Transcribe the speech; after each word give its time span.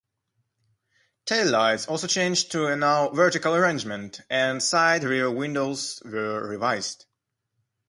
Taillights 1.27 1.87
also 1.87 2.07
changed 2.07 2.51
to 2.53 2.65
a 2.65 2.75
now 2.75 3.09
vertical 3.09 3.53
arrangement 3.53 4.19
and 4.31 4.63
side 4.63 5.03
rear 5.03 5.29
windows 5.29 6.01
were 6.03 6.41
revised. 6.47 7.05